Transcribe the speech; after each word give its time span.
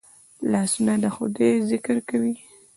لاسونه 0.51 0.93
د 1.03 1.05
خدای 1.15 1.53
ذکر 1.69 1.97
کوي 2.09 2.33